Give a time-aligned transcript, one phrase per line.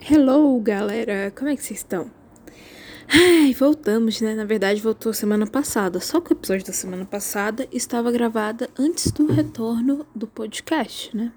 [0.00, 1.30] Hello, galera!
[1.36, 2.10] Como é que vocês estão?
[3.08, 4.34] Ai, voltamos, né?
[4.34, 5.98] Na verdade, voltou semana passada.
[5.98, 11.32] Só que o episódio da semana passada estava gravada antes do retorno do podcast, né?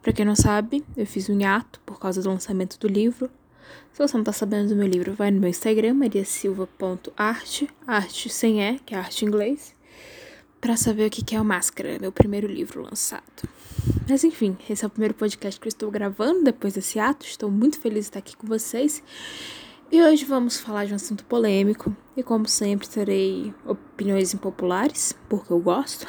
[0.00, 3.28] Pra quem não sabe, eu fiz um hiato por causa do lançamento do livro.
[3.92, 8.62] Se você não tá sabendo do meu livro, vai no meu Instagram, mariasilva.art, arte sem
[8.62, 9.74] E, que é arte em inglês,
[10.66, 13.22] pra saber o que é o Máscara, meu primeiro livro lançado.
[14.08, 17.24] Mas enfim, esse é o primeiro podcast que eu estou gravando depois desse ato.
[17.24, 19.00] Estou muito feliz de estar aqui com vocês.
[19.92, 21.96] E hoje vamos falar de um assunto polêmico.
[22.16, 26.04] E como sempre, terei opiniões impopulares, porque eu gosto.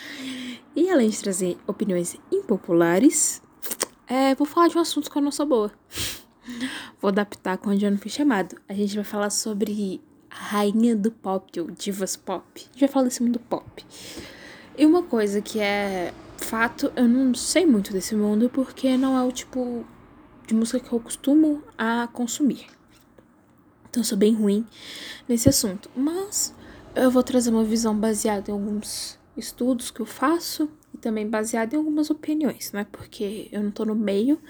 [0.74, 3.42] e além de trazer opiniões impopulares,
[4.06, 5.70] é, vou falar de um assunto que eu não sou boa.
[6.98, 8.56] vou adaptar com onde eu não fui chamado.
[8.66, 12.66] A gente vai falar sobre rainha do pop, ou divas pop.
[12.78, 13.84] Vai falar desse mundo pop.
[14.76, 19.22] E uma coisa que é fato, eu não sei muito desse mundo porque não é
[19.22, 19.84] o tipo
[20.46, 22.66] de música que eu costumo a consumir.
[23.88, 24.66] Então eu sou bem ruim
[25.28, 25.90] nesse assunto.
[25.96, 26.54] Mas
[26.94, 31.74] eu vou trazer uma visão baseada em alguns estudos que eu faço e também baseada
[31.74, 32.86] em algumas opiniões, né?
[32.90, 34.40] Porque eu não tô no meio,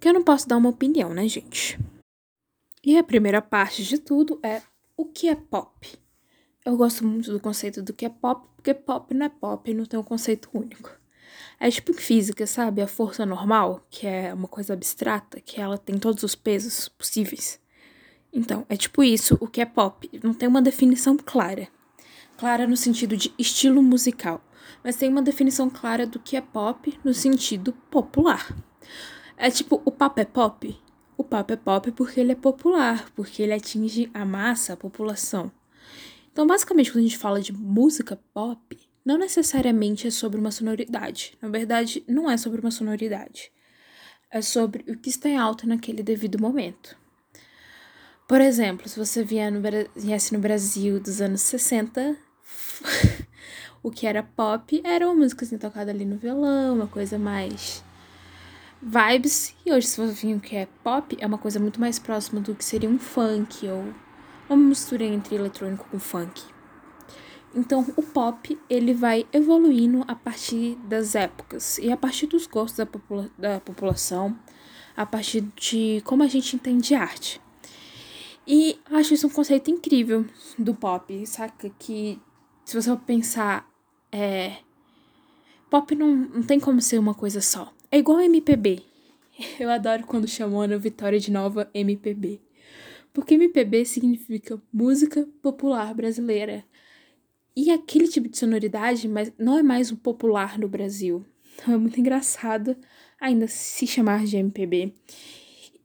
[0.00, 1.78] que eu não posso dar uma opinião, né, gente?
[2.84, 4.60] E a primeira parte de tudo é
[4.96, 5.98] o que é pop.
[6.64, 9.84] Eu gosto muito do conceito do que é pop, porque pop não é pop, não
[9.84, 10.90] tem um conceito único.
[11.58, 12.82] É tipo em física, sabe?
[12.82, 17.60] A força normal, que é uma coisa abstrata, que ela tem todos os pesos possíveis.
[18.32, 20.08] Então, é tipo isso, o que é pop.
[20.22, 21.68] Não tem uma definição clara.
[22.36, 24.42] Clara no sentido de estilo musical,
[24.82, 28.56] mas tem uma definição clara do que é pop no sentido popular.
[29.36, 30.76] É tipo, o papo é pop?
[31.16, 35.52] O papo é pop porque ele é popular, porque ele atinge a massa, a população.
[36.32, 41.36] Então, basicamente, quando a gente fala de música pop, não necessariamente é sobre uma sonoridade.
[41.42, 43.52] Na verdade, não é sobre uma sonoridade.
[44.30, 46.96] É sobre o que está em alta naquele devido momento.
[48.26, 49.60] Por exemplo, se você vier no,
[49.94, 52.16] viesse no Brasil dos anos 60,
[53.82, 57.84] o que era pop era uma música assim, tocada ali no violão, uma coisa mais
[58.82, 59.54] vibes.
[59.64, 62.40] E hoje, se você vir o que é pop, é uma coisa muito mais próxima
[62.40, 63.94] do que seria um funk ou
[64.48, 66.42] uma mistura entre eletrônico com funk.
[67.54, 72.78] Então, o pop ele vai evoluindo a partir das épocas e a partir dos gostos
[72.78, 74.36] da, popula da população,
[74.96, 77.40] a partir de como a gente entende arte.
[78.46, 80.26] E acho isso um conceito incrível
[80.58, 81.70] do pop, saca?
[81.78, 82.20] Que
[82.64, 83.70] se você pensar,
[84.10, 84.56] é.
[85.70, 87.72] Pop não, não tem como ser uma coisa só.
[87.94, 88.80] É igual MPB.
[89.60, 92.40] Eu adoro quando chamam Ana Vitória de nova MPB.
[93.12, 96.64] Porque MPB significa música popular brasileira.
[97.54, 101.22] E aquele tipo de sonoridade mas não é mais o popular no Brasil.
[101.54, 102.74] Então é muito engraçado
[103.20, 104.94] ainda se chamar de MPB.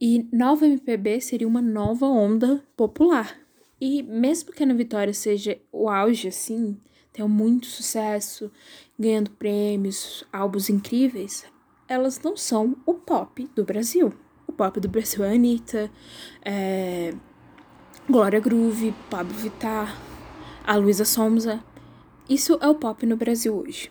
[0.00, 3.38] E nova MPB seria uma nova onda popular.
[3.78, 6.80] E mesmo que a Ana Vitória seja o auge, assim,
[7.12, 8.50] tenha muito sucesso,
[8.98, 11.44] ganhando prêmios, álbuns incríveis,
[11.88, 14.12] elas não são o pop do Brasil.
[14.46, 15.90] O pop do Brasil é Anitta,
[16.44, 17.14] é...
[18.08, 19.96] Glória Groove, Pablo Vittar,
[20.64, 21.62] a Luísa Sonza.
[22.28, 23.90] Isso é o pop no Brasil hoje.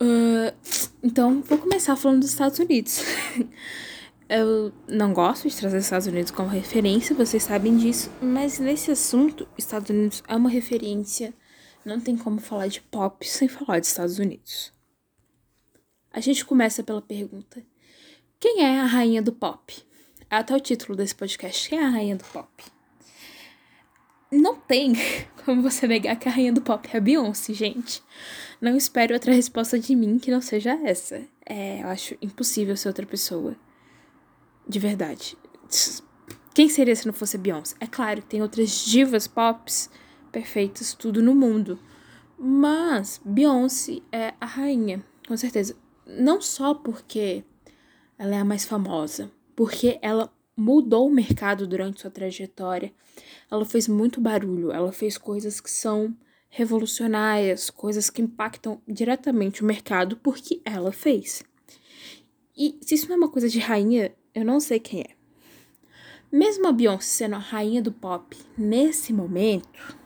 [0.00, 0.54] Uh,
[1.02, 3.02] então, vou começar falando dos Estados Unidos.
[4.28, 8.92] Eu não gosto de trazer os Estados Unidos como referência, vocês sabem disso, mas nesse
[8.92, 11.34] assunto, Estados Unidos é uma referência.
[11.84, 14.72] Não tem como falar de pop sem falar de Estados Unidos.
[16.12, 17.62] A gente começa pela pergunta:
[18.38, 19.74] quem é a rainha do pop?
[20.28, 22.50] É até o título desse podcast: Quem é a rainha do pop?
[24.30, 24.92] não tem
[25.44, 28.02] como você negar que a rainha do pop é a Beyoncé, gente.
[28.60, 31.22] Não espere outra resposta de mim que não seja essa.
[31.44, 33.56] É, eu acho impossível ser outra pessoa.
[34.68, 35.36] De verdade.
[36.54, 37.74] Quem seria se não fosse Beyoncé?
[37.80, 39.90] É claro tem outras divas pops
[40.30, 41.78] perfeitas, tudo no mundo.
[42.38, 45.76] Mas Beyoncé é a rainha, com certeza.
[46.18, 47.44] Não só porque
[48.18, 52.92] ela é a mais famosa, porque ela mudou o mercado durante sua trajetória.
[53.50, 56.14] Ela fez muito barulho, ela fez coisas que são
[56.48, 61.42] revolucionárias, coisas que impactam diretamente o mercado porque ela fez.
[62.56, 65.14] E se isso não é uma coisa de rainha, eu não sei quem é.
[66.30, 69.96] Mesmo a Beyoncé sendo a rainha do pop nesse momento,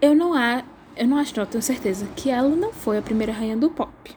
[0.00, 0.64] eu não, há,
[0.96, 4.16] eu não acho, não, tenho certeza que ela não foi a primeira rainha do pop.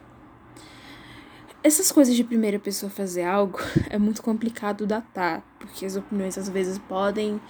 [1.63, 3.59] Essas coisas de primeira pessoa fazer algo
[3.89, 7.41] é muito complicado datar, porque as opiniões às vezes podem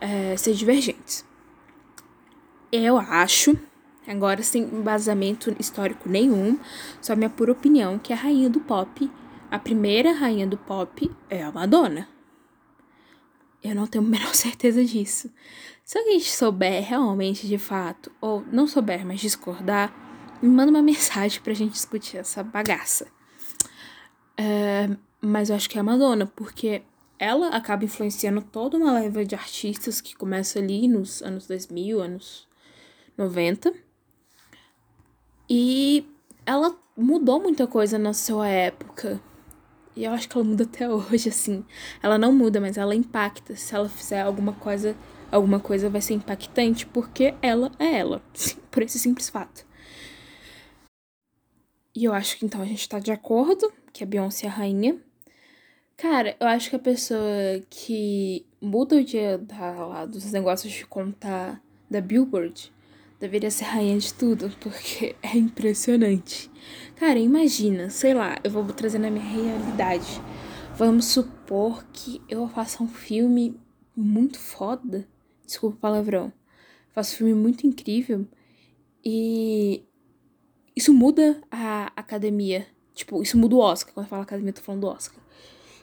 [0.00, 1.24] é, ser divergentes.
[2.70, 3.56] Eu acho,
[4.06, 6.58] agora sem embasamento histórico nenhum,
[7.00, 9.10] só minha pura opinião, que a rainha do pop
[9.48, 12.08] a primeira rainha do pop é a Madonna.
[13.62, 15.30] Eu não tenho a menor certeza disso.
[15.86, 19.94] Se alguém souber realmente de fato, ou não souber, mas discordar,
[20.42, 23.06] me manda uma mensagem pra gente discutir essa bagaça.
[24.36, 24.90] É,
[25.20, 26.82] mas eu acho que é a Madonna, porque
[27.20, 32.48] ela acaba influenciando toda uma leva de artistas que começa ali nos anos 2000, anos
[33.16, 33.72] 90.
[35.48, 36.04] E
[36.44, 39.22] ela mudou muita coisa na sua época.
[39.94, 41.64] E eu acho que ela muda até hoje, assim.
[42.02, 43.54] Ela não muda, mas ela impacta.
[43.54, 44.96] Se ela fizer alguma coisa,
[45.30, 48.22] alguma coisa vai ser impactante, porque ela é ela.
[48.70, 49.66] Por esse simples fato.
[51.94, 54.52] E eu acho que então a gente tá de acordo que a Beyoncé é a
[54.52, 55.00] rainha.
[55.96, 57.20] Cara, eu acho que a pessoa
[57.70, 62.70] que muda o dia da, lá, dos negócios de contar da Billboard
[63.18, 66.50] deveria ser rainha de tudo, porque é impressionante.
[66.96, 70.20] Cara, imagina, sei lá, eu vou trazer na minha realidade.
[70.76, 73.58] Vamos supor que eu faça um filme
[73.96, 75.08] muito foda.
[75.46, 76.32] Desculpa o palavrão.
[76.92, 78.26] Faço um filme muito incrível.
[79.04, 79.84] E
[80.74, 82.66] isso muda a academia.
[82.94, 83.94] Tipo, isso muda o Oscar.
[83.94, 85.20] Quando eu falo academia, eu tô falando do Oscar.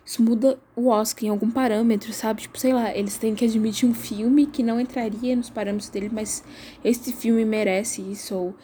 [0.06, 2.42] Isso muda o Oscar em algum parâmetro, sabe?
[2.42, 6.10] Tipo, sei lá, eles têm que admitir um filme que não entraria nos parâmetros dele,
[6.12, 6.44] mas
[6.84, 8.36] esse filme merece isso.
[8.36, 8.56] Ou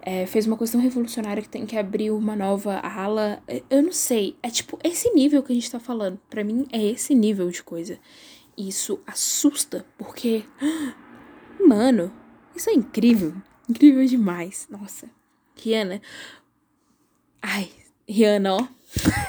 [0.00, 3.42] é, fez uma questão revolucionária que tem que abrir uma nova ala.
[3.68, 4.36] Eu não sei.
[4.42, 6.18] É tipo esse nível que a gente tá falando.
[6.30, 7.98] para mim, é esse nível de coisa.
[8.56, 10.44] Isso assusta, porque.
[11.60, 12.12] Mano,
[12.54, 13.34] isso é incrível.
[13.68, 14.66] Incrível demais.
[14.70, 15.10] Nossa.
[15.56, 16.00] Rihanna.
[17.42, 17.70] Ai,
[18.08, 18.68] Rihanna, ó.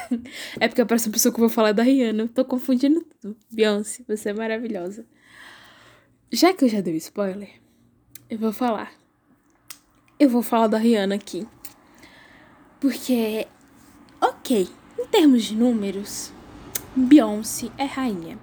[0.58, 2.28] é porque a próxima pessoa que eu vou falar é da Rihanna.
[2.28, 3.36] tô confundindo tudo.
[3.50, 5.04] Beyoncé, você é maravilhosa.
[6.30, 7.50] Já que eu já dei spoiler,
[8.30, 8.92] eu vou falar.
[10.18, 11.46] Eu vou falar da Rihanna aqui.
[12.80, 13.46] Porque,
[14.20, 16.32] ok, em termos de números,
[16.94, 18.38] Beyoncé é rainha.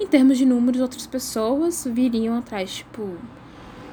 [0.00, 3.16] Em termos de números, outras pessoas viriam atrás, tipo.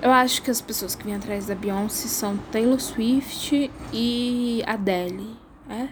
[0.02, 5.36] Eu acho que as pessoas que vêm atrás da Beyoncé são Taylor Swift e Adele.
[5.70, 5.90] É?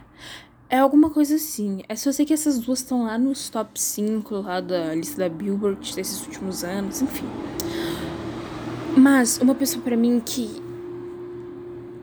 [0.69, 1.81] É alguma coisa assim.
[1.89, 5.29] É só sei que essas duas estão lá nos top 5 lá da lista da
[5.29, 7.27] Billboard desses últimos anos, enfim.
[8.95, 10.63] Mas uma pessoa para mim que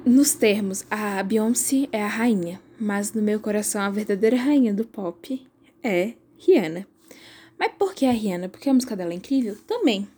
[0.04, 4.84] nos termos, a Beyoncé é a rainha, mas no meu coração a verdadeira rainha do
[4.84, 5.46] pop
[5.82, 6.91] é Rihanna.
[7.62, 8.48] Mas por que a Rihanna?
[8.48, 9.56] Porque a música dela é incrível?
[9.68, 10.08] Também.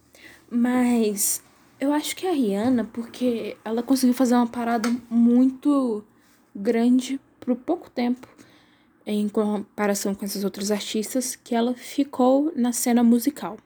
[0.49, 1.43] Mas
[1.79, 6.03] eu acho que a Rihanna porque ela conseguiu fazer uma parada muito
[6.57, 8.27] grande por pouco tempo
[9.07, 13.59] em comparação com essas outras artistas que ela ficou na cena musical.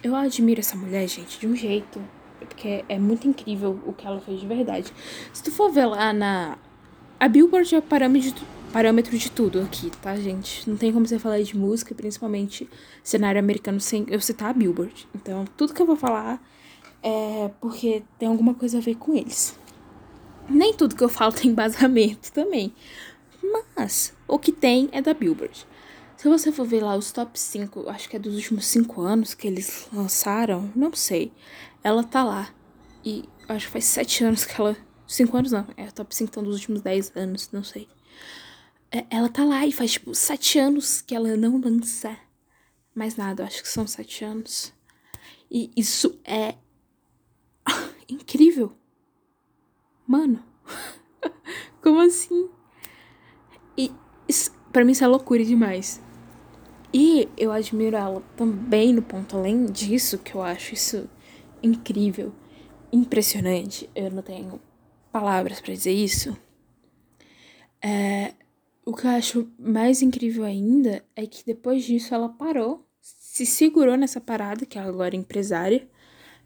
[0.00, 2.00] Eu admiro essa mulher, gente, de um jeito,
[2.38, 4.92] porque é muito incrível o que ela fez de verdade.
[5.32, 6.56] Se tu for ver lá na
[7.18, 10.68] a Billboard é parâmetro de, parâmetro de tudo aqui, tá, gente?
[10.68, 12.68] Não tem como você falar de música, principalmente
[13.02, 15.08] cenário americano, sem eu citar a Billboard.
[15.14, 16.42] Então, tudo que eu vou falar
[17.02, 19.58] é porque tem alguma coisa a ver com eles.
[20.48, 22.72] Nem tudo que eu falo tem embasamento também.
[23.76, 25.66] Mas o que tem é da Billboard.
[26.16, 29.34] Se você for ver lá os top 5, acho que é dos últimos 5 anos
[29.34, 31.32] que eles lançaram, não sei.
[31.82, 32.48] Ela tá lá.
[33.04, 34.76] E acho que faz 7 anos que ela.
[35.06, 37.88] 5 anos não, é top 5 então dos últimos 10 anos, não sei.
[38.90, 42.16] É, ela tá lá e faz tipo 7 anos que ela não lança
[42.94, 44.72] mais nada, acho que são 7 anos.
[45.50, 46.54] E isso é
[48.08, 48.72] incrível.
[50.06, 50.42] Mano,
[51.82, 52.48] como assim?
[53.76, 53.92] E
[54.26, 56.00] isso, pra mim isso é loucura demais.
[56.92, 61.08] E eu admiro ela também no ponto além disso, que eu acho isso
[61.62, 62.32] incrível,
[62.90, 63.88] impressionante.
[63.94, 64.60] Eu não tenho
[65.12, 66.36] palavras para dizer isso.
[67.82, 68.34] É,
[68.88, 73.98] o que eu acho mais incrível ainda é que depois disso ela parou, se segurou
[73.98, 75.86] nessa parada, que ela agora é empresária,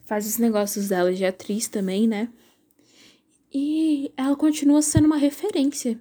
[0.04, 2.28] faz os negócios dela de atriz também, né?
[3.54, 6.00] E ela continua sendo uma referência.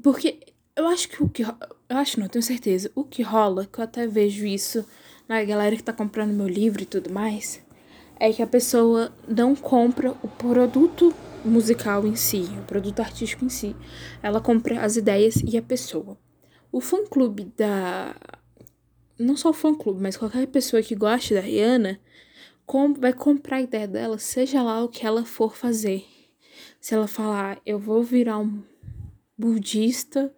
[0.00, 0.38] Porque
[0.76, 1.42] eu acho que o que.
[1.42, 2.92] Eu acho, não, tenho certeza.
[2.94, 4.86] O que rola, que eu até vejo isso
[5.26, 7.60] na galera que tá comprando meu livro e tudo mais,
[8.20, 11.12] é que a pessoa não compra o produto
[11.46, 13.74] musical em si, o produto artístico em si.
[14.22, 16.18] Ela compra as ideias e a pessoa.
[16.70, 18.14] O fã-clube da.
[19.18, 21.98] Não só o fã-clube, mas qualquer pessoa que goste da Rihanna
[22.66, 22.92] com...
[22.92, 26.04] vai comprar a ideia dela, seja lá o que ela for fazer
[26.86, 28.62] se ela falar, eu vou virar um
[29.36, 30.32] budista,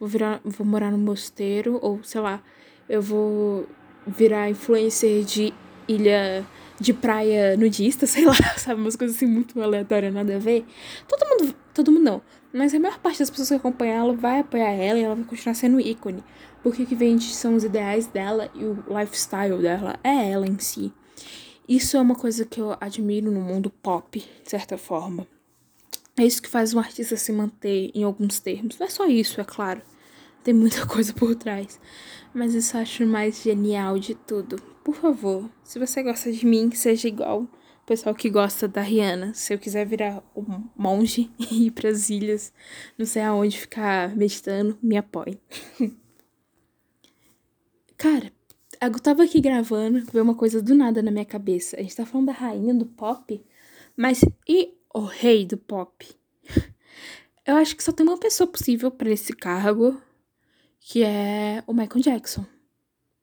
[0.00, 2.42] vou virar, vou morar no mosteiro, ou sei lá,
[2.88, 3.68] eu vou
[4.06, 5.52] virar influencer de
[5.86, 6.42] ilha
[6.80, 8.80] de praia nudista, sei lá, sabe?
[8.80, 10.64] Umas coisas assim muito aleatórias, nada a ver.
[11.08, 12.22] Todo mundo, todo mundo não.
[12.52, 15.24] Mas a maior parte das pessoas que acompanham ela vai apoiar ela e ela vai
[15.24, 16.22] continuar sendo ícone.
[16.62, 20.58] Porque o que vende são os ideais dela e o lifestyle dela é ela em
[20.58, 20.92] si.
[21.68, 25.26] Isso é uma coisa que eu admiro no mundo pop, de certa forma.
[26.16, 28.78] É isso que faz um artista se manter em alguns termos.
[28.78, 29.82] Não é só isso, é claro.
[30.44, 31.80] Tem muita coisa por trás.
[32.32, 34.56] Mas eu acho mais genial de tudo.
[34.84, 39.32] Por favor, se você gosta de mim, seja igual o pessoal que gosta da Rihanna.
[39.32, 42.52] Se eu quiser virar um monge e ir pras ilhas,
[42.98, 45.40] não sei aonde ficar meditando, me apoie.
[47.96, 48.30] Cara,
[48.82, 51.78] eu tava aqui gravando, veio uma coisa do nada na minha cabeça.
[51.78, 53.42] A gente tá falando da rainha do pop,
[53.96, 56.06] mas e o rei do pop?
[57.46, 60.00] Eu acho que só tem uma pessoa possível para esse cargo,
[60.86, 62.44] que é o Michael Jackson.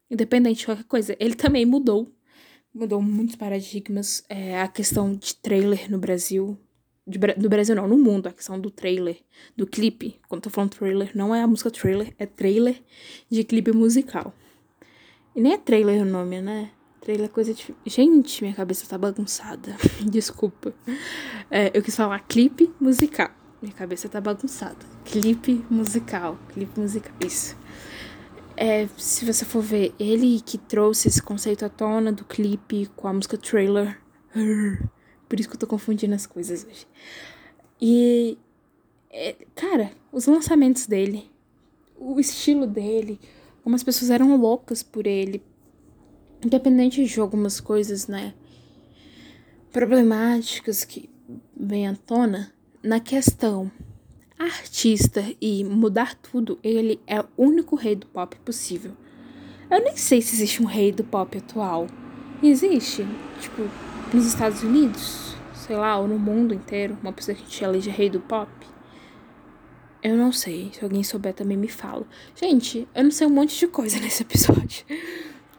[0.09, 1.15] Independente de qualquer coisa.
[1.19, 2.11] Ele também mudou.
[2.73, 4.23] Mudou muitos paradigmas.
[4.27, 6.57] É, a questão de trailer no Brasil.
[7.05, 8.27] De, no Brasil não, no mundo.
[8.27, 9.19] A questão do trailer.
[9.55, 10.19] Do clipe.
[10.27, 12.15] Quando tô falando trailer, não é a música trailer.
[12.17, 12.81] É trailer
[13.29, 14.33] de clipe musical.
[15.35, 16.71] E nem é trailer o nome, né?
[16.99, 17.75] Trailer é coisa de.
[17.85, 19.77] Gente, minha cabeça tá bagunçada.
[20.09, 20.73] Desculpa.
[21.49, 23.29] É, eu quis falar clipe musical.
[23.61, 24.83] Minha cabeça tá bagunçada.
[25.05, 26.35] Clipe musical.
[26.49, 27.13] Clipe musical.
[27.23, 27.55] Isso.
[28.57, 33.07] É, se você for ver, ele que trouxe esse conceito à tona do clipe com
[33.07, 34.01] a música trailer.
[35.29, 36.87] Por isso que eu tô confundindo as coisas hoje.
[37.79, 38.35] E.
[39.11, 41.29] É, cara, os lançamentos dele,
[41.99, 43.19] o estilo dele,
[43.63, 45.43] como as pessoas eram loucas por ele.
[46.43, 48.33] Independente de algumas coisas, né?
[49.71, 51.09] Problemáticas que
[51.55, 52.51] vêm à tona
[52.83, 53.71] na questão
[54.39, 58.91] artista e mudar tudo, ele é o único rei do pop possível.
[59.69, 61.87] Eu nem sei se existe um rei do pop atual.
[62.41, 63.05] Existe,
[63.39, 63.69] tipo,
[64.11, 68.09] nos Estados Unidos, sei lá, ou no mundo inteiro, uma pessoa que te elege rei
[68.09, 68.49] do pop.
[70.01, 72.07] Eu não sei, se alguém souber também me fala.
[72.35, 74.83] Gente, eu não sei um monte de coisa nesse episódio.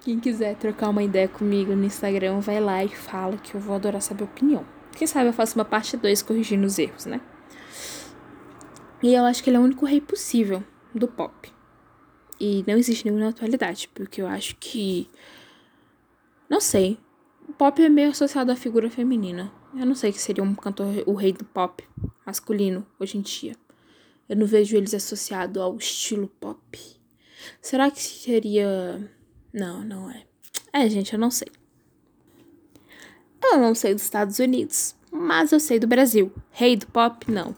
[0.01, 3.77] Quem quiser trocar uma ideia comigo no Instagram, vai lá e fala que eu vou
[3.77, 4.82] adorar saber a opinião.
[4.97, 7.21] Quem sabe eu faço uma parte 2 corrigindo os erros, né?
[9.03, 10.63] E eu acho que ele é o único rei possível
[10.95, 11.53] do pop.
[12.39, 15.09] E não existe nenhum na atualidade, porque eu acho que.
[16.49, 16.99] Não sei.
[17.49, 19.53] O pop é meio associado à figura feminina.
[19.75, 21.83] Eu não sei que seria um cantor, o rei do pop
[22.25, 23.57] masculino hoje em dia.
[24.29, 26.79] Eu não vejo eles associados ao estilo pop.
[27.61, 29.11] Será que seria.
[29.53, 30.25] Não, não é.
[30.73, 31.49] É, gente, eu não sei.
[33.43, 36.33] Eu não sei dos Estados Unidos, mas eu sei do Brasil.
[36.51, 37.55] Rei do pop, não.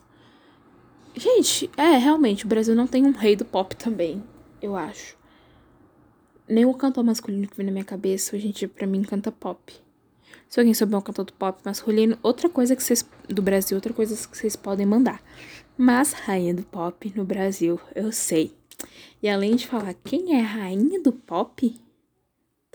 [1.15, 4.23] Gente, é, realmente, o Brasil não tem um rei do pop também,
[4.61, 5.17] eu acho.
[6.49, 9.73] Nem o cantor masculino que vem na minha cabeça, gente, pra mim, canta pop.
[10.49, 13.05] Se alguém souber um cantor do pop masculino, outra coisa que vocês.
[13.29, 15.23] Do Brasil, outra coisa que vocês podem mandar.
[15.77, 18.55] Mas rainha do pop no Brasil, eu sei.
[19.23, 21.75] E além de falar quem é rainha do pop,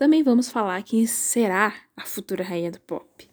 [0.00, 3.28] também vamos falar quem será a futura rainha do pop.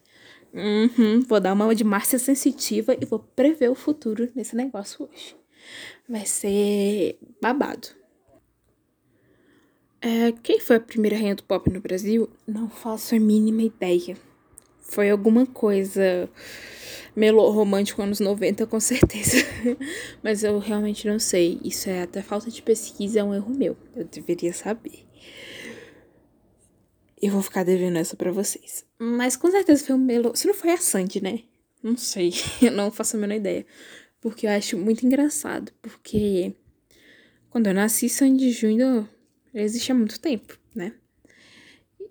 [0.53, 5.33] Uhum, vou dar uma de Márcia sensitiva e vou prever o futuro nesse negócio hoje.
[6.09, 7.87] Vai ser babado.
[10.01, 12.29] É, quem foi a primeira rainha do pop no Brasil?
[12.45, 14.17] Não faço a mínima ideia.
[14.81, 16.29] Foi alguma coisa
[17.15, 19.37] melô romântico anos 90, com certeza.
[20.21, 21.61] Mas eu realmente não sei.
[21.63, 23.77] Isso é até falta de pesquisa, é um erro meu.
[23.95, 25.07] Eu deveria saber.
[27.19, 28.85] Eu vou ficar devendo essa pra vocês.
[28.99, 30.35] Mas com certeza foi um melo.
[30.35, 31.39] Se não foi a Sandy, né?
[31.81, 32.33] Não sei.
[32.61, 33.65] Eu não faço a menor ideia.
[34.19, 35.71] Porque eu acho muito engraçado.
[35.81, 36.53] Porque
[37.49, 39.07] quando eu nasci, Sandy Júnior
[39.53, 40.93] existe há muito tempo, né?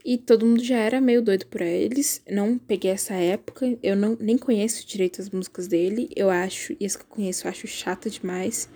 [0.05, 2.23] E todo mundo já era meio doido por eles.
[2.31, 3.77] Não peguei essa época.
[3.83, 6.09] Eu não nem conheço direito as músicas dele.
[6.15, 8.69] Eu acho, e as que eu conheço, eu acho chata demais.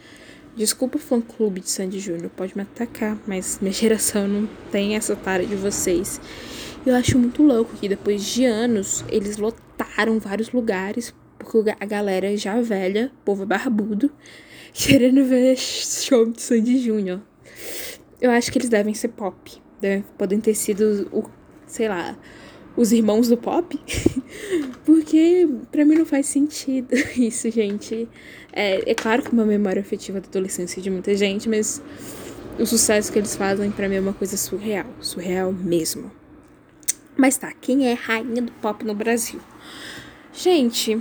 [0.57, 4.97] Desculpa o fã clube de Sandy Júnior, pode me atacar, mas minha geração não tem
[4.97, 6.21] essa tara de vocês.
[6.85, 12.37] Eu acho muito louco que depois de anos eles lotaram vários lugares, porque a galera
[12.37, 14.11] já velha, povo barbudo,
[14.75, 17.21] querendo ver show de Sandy Júnior.
[18.21, 19.61] Eu acho que eles devem ser pop.
[19.81, 21.25] Devem, podem ter sido o,
[21.67, 22.19] sei lá,
[22.77, 23.79] os irmãos do pop.
[24.85, 28.09] Porque para mim não faz sentido isso, gente.
[28.53, 31.83] É, é claro que uma memória afetiva da adolescência de muita gente, mas
[32.59, 34.87] o sucesso que eles fazem para mim é uma coisa surreal.
[35.01, 36.11] Surreal mesmo.
[37.17, 39.41] Mas tá, quem é rainha do pop no Brasil?
[40.33, 41.01] Gente,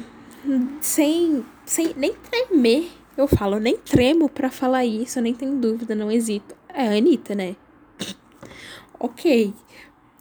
[0.81, 5.95] sem, sem nem tremer, eu falo, nem tremo para falar isso, eu nem tenho dúvida,
[5.95, 6.55] não hesito.
[6.73, 7.55] É a Anitta, né?
[8.99, 9.53] ok.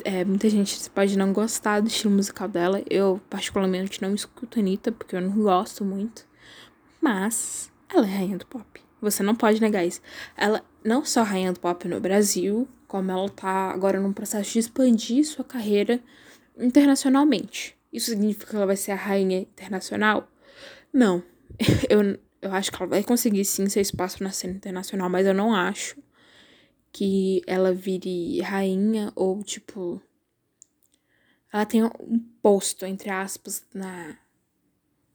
[0.04, 2.82] É, muita gente pode não gostar do estilo musical dela.
[2.88, 6.27] Eu, particularmente, não escuto a Anitta, porque eu não gosto muito.
[7.00, 8.80] Mas ela é rainha do pop.
[9.00, 10.00] Você não pode negar isso.
[10.36, 14.58] Ela não só rainha do pop no Brasil, como ela tá agora num processo de
[14.58, 16.00] expandir sua carreira
[16.58, 17.76] internacionalmente.
[17.92, 20.28] Isso significa que ela vai ser a rainha internacional?
[20.92, 21.22] Não.
[21.88, 25.34] Eu, eu acho que ela vai conseguir sim ser espaço na cena internacional, mas eu
[25.34, 25.96] não acho
[26.92, 30.00] que ela vire rainha ou tipo.
[31.52, 34.16] Ela tem um posto, entre aspas, na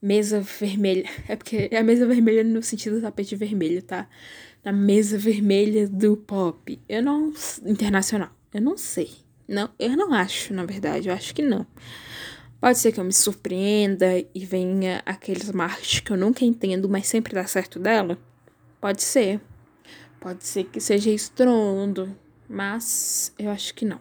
[0.04, 1.10] mesa vermelha.
[1.30, 4.08] É porque é a mesa vermelha no sentido do tapete vermelho, tá?
[4.64, 6.80] Na mesa vermelha do pop.
[6.88, 7.34] Eu não.
[7.66, 8.30] Internacional.
[8.54, 9.10] Eu não sei.
[9.48, 11.08] Não, eu não acho, na verdade.
[11.08, 11.66] Eu acho que não.
[12.60, 17.08] Pode ser que eu me surpreenda e venha aqueles marketing que eu nunca entendo, mas
[17.08, 18.18] sempre dá certo dela.
[18.80, 19.42] Pode ser.
[20.20, 22.18] Pode ser que seja estrondo,
[22.48, 24.00] mas eu acho que não.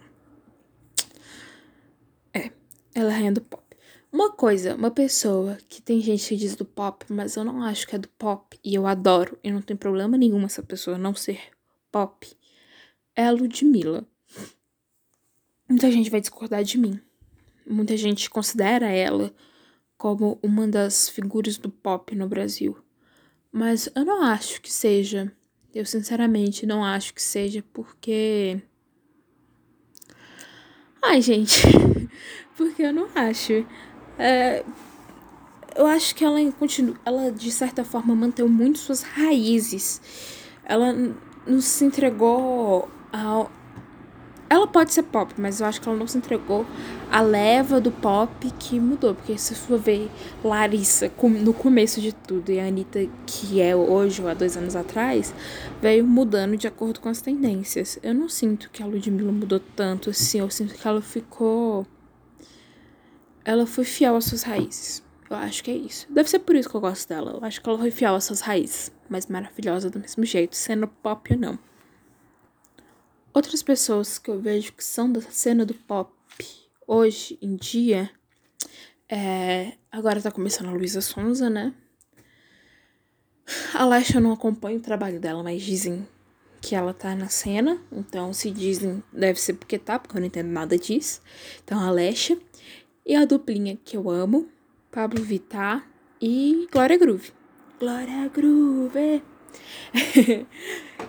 [2.32, 2.50] É,
[2.94, 3.61] ela é do pop.
[4.12, 7.86] Uma coisa, uma pessoa que tem gente que diz do pop, mas eu não acho
[7.86, 11.14] que é do pop e eu adoro, e não tem problema nenhum essa pessoa não
[11.14, 11.40] ser
[11.90, 12.30] pop,
[13.16, 14.06] é a Ludmilla.
[15.66, 17.00] Muita gente vai discordar de mim.
[17.66, 19.34] Muita gente considera ela
[19.96, 22.76] como uma das figuras do pop no Brasil.
[23.50, 25.32] Mas eu não acho que seja.
[25.74, 28.60] Eu sinceramente não acho que seja porque.
[31.00, 31.62] Ai, gente.
[32.56, 33.64] porque eu não acho.
[34.18, 34.64] É...
[35.74, 36.96] Eu acho que ela continua.
[37.04, 40.00] Ela, de certa forma, manteve muito suas raízes.
[40.64, 40.94] Ela
[41.46, 43.50] não se entregou ao,
[44.52, 46.66] ela pode ser pop, mas eu acho que ela não se entregou
[47.10, 49.14] à leva do pop que mudou.
[49.14, 50.10] Porque se for ver
[50.44, 54.76] Larissa no começo de tudo e a Anitta, que é hoje ou há dois anos
[54.76, 55.32] atrás,
[55.80, 57.98] veio mudando de acordo com as tendências.
[58.02, 60.40] Eu não sinto que a Ludmilla mudou tanto assim.
[60.40, 61.86] Eu sinto que ela ficou.
[63.44, 65.02] Ela foi fiel às suas raízes.
[65.28, 66.06] Eu acho que é isso.
[66.10, 67.32] Deve ser por isso que eu gosto dela.
[67.32, 70.86] Eu acho que ela foi fiel às suas raízes, mas maravilhosa do mesmo jeito, sendo
[70.86, 71.58] pop ou não.
[73.32, 76.12] Outras pessoas que eu vejo que são da cena do pop
[76.86, 78.10] hoje em dia,
[79.08, 81.72] é, agora tá começando a Luísa Sonza, né?
[83.72, 86.06] A Lesha eu não acompanho o trabalho dela, mas dizem
[86.60, 87.80] que ela tá na cena.
[87.90, 91.20] Então, se dizem, deve ser porque tá, porque eu não entendo nada disso.
[91.64, 92.38] Então, a Lesha.
[93.04, 94.48] E a duplinha que eu amo,
[94.90, 95.88] Pablo Vittar
[96.20, 97.32] e Glória Groove.
[97.78, 99.22] Glória Groove!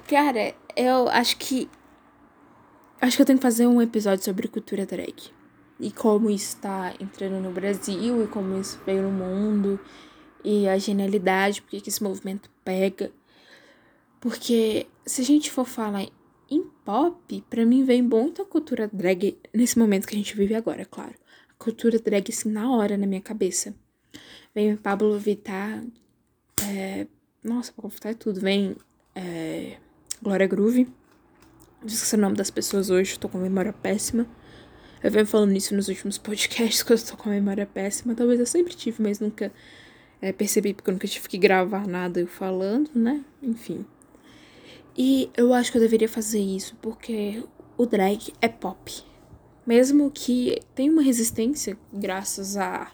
[0.07, 1.69] Cara, eu acho que
[3.03, 5.13] Acho que eu tenho que fazer um episódio sobre cultura drag.
[5.77, 9.77] E como isso está entrando no Brasil e como isso veio no mundo.
[10.41, 13.11] E a genialidade, porque que esse movimento pega.
[14.21, 16.07] Porque se a gente for falar
[16.49, 20.55] em pop, para mim vem muito a cultura drag nesse momento que a gente vive
[20.55, 21.15] agora, claro.
[21.63, 23.73] Cultura drag, assim, na hora, na minha cabeça.
[24.53, 25.83] Vem Pablo Vittar.
[26.61, 27.07] É...
[27.43, 28.41] Nossa, Pablo Vittar é tudo.
[28.41, 28.75] Vem
[29.15, 29.77] é...
[30.21, 30.87] Glória Groove
[31.85, 34.25] esqueci o nome das pessoas hoje, tô com memória péssima.
[35.03, 38.15] Eu venho falando isso nos últimos podcasts, que eu tô com memória péssima.
[38.15, 39.51] Talvez eu sempre tive, mas nunca
[40.21, 43.23] é, percebi, porque eu nunca tive que gravar nada eu falando, né?
[43.41, 43.85] Enfim.
[44.95, 47.43] E eu acho que eu deveria fazer isso, porque
[47.77, 49.03] o drag é pop.
[49.65, 52.91] Mesmo que tenha uma resistência, graças a.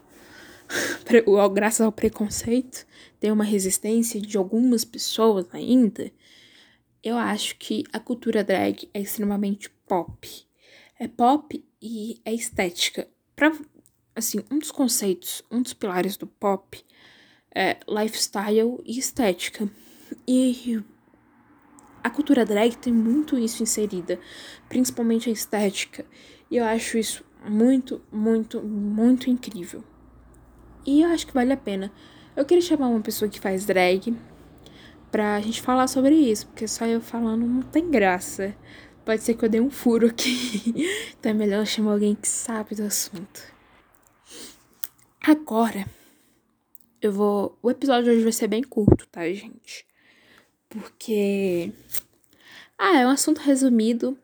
[1.53, 2.86] graças ao preconceito,
[3.19, 6.12] tem uma resistência de algumas pessoas ainda
[7.03, 10.47] eu acho que a cultura drag é extremamente pop.
[10.99, 13.08] É pop e é estética.
[13.36, 13.53] Pra,
[14.15, 16.84] assim, um dos conceitos, um dos pilares do pop
[17.55, 19.69] é lifestyle e estética.
[20.27, 20.82] E
[22.03, 24.19] a cultura drag tem muito isso inserida,
[24.67, 26.05] principalmente a estética.
[26.49, 29.83] E eu acho isso muito, muito, muito incrível.
[30.85, 31.91] E eu acho que vale a pena.
[32.35, 34.15] Eu queria chamar uma pessoa que faz drag
[35.12, 38.55] pra gente falar sobre isso, porque só eu falando não tem graça.
[39.05, 40.73] Pode ser que eu dê um furo aqui.
[41.19, 43.41] então é melhor chamar alguém que sabe do assunto.
[45.21, 45.85] Agora,
[47.01, 47.57] eu vou.
[47.62, 49.85] O episódio hoje vai ser bem curto, tá, gente?
[50.69, 51.71] Porque.
[52.77, 54.17] Ah, é um assunto resumido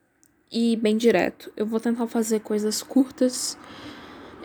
[0.56, 1.52] e bem direto.
[1.58, 3.58] Eu vou tentar fazer coisas curtas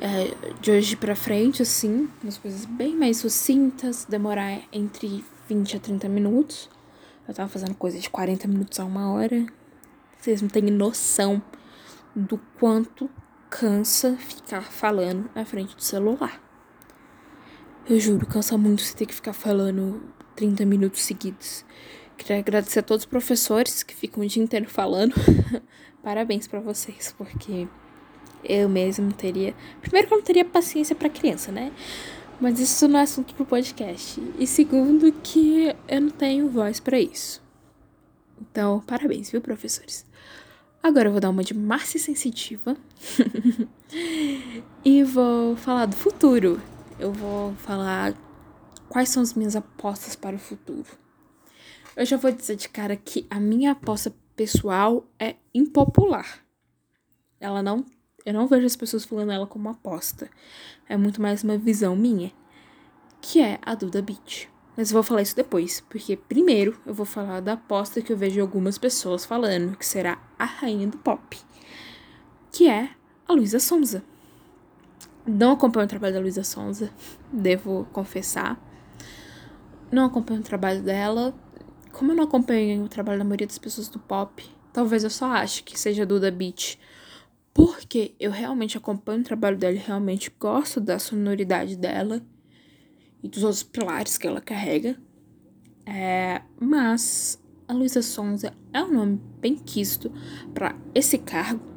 [0.00, 2.10] é, de hoje pra frente, assim.
[2.20, 6.68] Umas coisas bem mais sucintas, demorar entre 20 a 30 minutos.
[7.28, 9.46] Eu tava fazendo coisa de 40 minutos a uma hora.
[10.18, 11.40] Vocês não têm noção
[12.14, 13.08] do quanto
[13.48, 16.42] cansa ficar falando na frente do celular.
[17.88, 20.02] Eu juro, cansa muito você ter que ficar falando
[20.34, 21.64] 30 minutos seguidos.
[22.20, 25.14] Queria agradecer a todos os professores que ficam o dia inteiro falando.
[26.04, 27.66] Parabéns para vocês, porque
[28.44, 29.54] Eu mesmo teria.
[29.80, 31.72] Primeiro que eu não teria paciência para criança, né?
[32.38, 34.22] Mas isso não é assunto pro podcast.
[34.38, 37.42] E segundo que eu não tenho voz para isso.
[38.38, 40.06] Então, parabéns, viu, professores?
[40.82, 42.76] Agora eu vou dar uma de Márcia Sensitiva.
[44.84, 46.60] e vou falar do futuro.
[46.98, 48.14] Eu vou falar
[48.90, 50.99] quais são as minhas apostas para o futuro.
[52.00, 56.42] Eu já vou dizer de cara que a minha aposta pessoal é impopular.
[57.38, 57.84] Ela não.
[58.24, 60.30] Eu não vejo as pessoas falando ela como aposta.
[60.88, 62.32] É muito mais uma visão minha.
[63.20, 64.48] Que é a Duda Beat.
[64.74, 68.16] Mas eu vou falar isso depois, porque primeiro eu vou falar da aposta que eu
[68.16, 71.38] vejo algumas pessoas falando, que será a rainha do pop,
[72.50, 72.88] que é
[73.28, 74.02] a Luísa Sonza.
[75.26, 76.90] Não acompanho o trabalho da Luísa Sonza,
[77.30, 78.58] devo confessar.
[79.92, 81.34] Não acompanho o trabalho dela.
[82.00, 85.32] Como eu não acompanho o trabalho da maioria das pessoas do pop, talvez eu só
[85.32, 86.78] ache que seja Duda Beat.
[87.52, 92.22] Porque eu realmente acompanho o trabalho dela realmente gosto da sonoridade dela
[93.22, 94.96] e dos outros pilares que ela carrega.
[95.84, 100.10] É, mas a Luísa Sonza é um nome bem quisto
[100.54, 101.69] para esse cargo.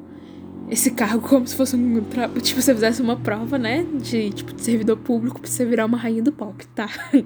[0.70, 2.00] Esse cargo como se fosse um.
[2.40, 3.84] Tipo, você fizesse uma prova, né?
[3.84, 6.88] De, tipo, de servidor público pra você virar uma rainha do pop, tá?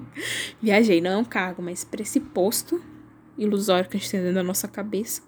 [0.61, 2.81] Viajei, não é um cargo, mas pra esse posto
[3.37, 5.21] ilusório que a gente tem dentro da nossa cabeça.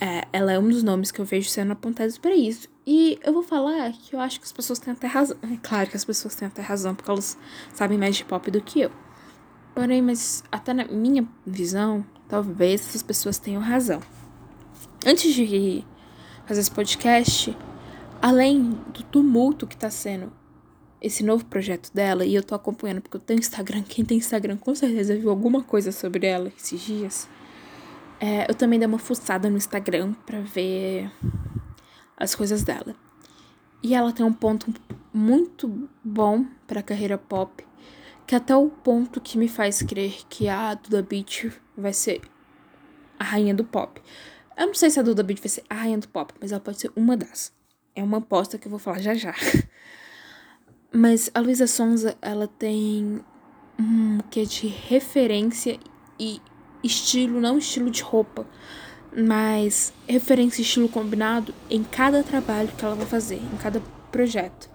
[0.00, 2.66] É, ela é um dos nomes que eu vejo sendo apontados para isso.
[2.86, 5.36] E eu vou falar que eu acho que as pessoas têm até razão.
[5.42, 7.36] É claro que as pessoas têm até razão, porque elas
[7.74, 8.90] sabem mais de pop do que eu.
[9.74, 14.00] Porém, mas até na minha visão, talvez essas pessoas tenham razão.
[15.06, 15.44] Antes de
[16.50, 17.56] fazer esse podcast,
[18.20, 20.32] além do tumulto que tá sendo
[21.00, 24.56] esse novo projeto dela, e eu tô acompanhando porque eu tenho Instagram, quem tem Instagram
[24.56, 27.28] com certeza viu alguma coisa sobre ela esses dias.
[28.18, 31.08] É, eu também dei uma fuçada no Instagram para ver
[32.16, 32.96] as coisas dela.
[33.80, 34.74] E ela tem um ponto
[35.14, 37.64] muito bom para carreira pop,
[38.26, 42.20] que até o ponto que me faz crer que a Duda Beat vai ser
[43.20, 44.02] a rainha do pop.
[44.60, 46.60] Eu não sei se a Duda Beat vai ser a rainha do pop, mas ela
[46.60, 47.50] pode ser uma das.
[47.94, 49.34] É uma aposta que eu vou falar já já.
[50.92, 53.24] Mas a Luísa Sonza, ela tem
[53.78, 55.78] um que de referência
[56.18, 56.42] e
[56.84, 58.46] estilo, não estilo de roupa,
[59.16, 64.68] mas referência e estilo combinado em cada trabalho que ela vai fazer, em cada projeto.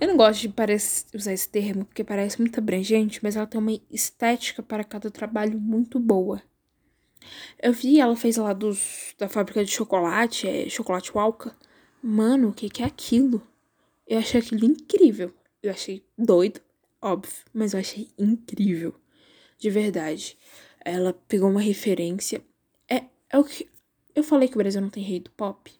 [0.00, 3.78] Eu não gosto de usar esse termo porque parece muito abrangente, mas ela tem uma
[3.90, 6.40] estética para cada trabalho muito boa.
[7.62, 11.50] Eu vi, ela fez lá dos, da fábrica de chocolate, é chocolate Walker.
[12.02, 13.42] Mano, o que, que é aquilo?
[14.06, 15.32] Eu achei aquilo incrível.
[15.62, 16.60] Eu achei doido,
[17.00, 18.94] óbvio, mas eu achei incrível.
[19.58, 20.36] De verdade.
[20.84, 22.44] Ela pegou uma referência.
[22.88, 23.66] É, é o que.
[24.14, 25.72] Eu falei que o Brasil não tem rei do pop.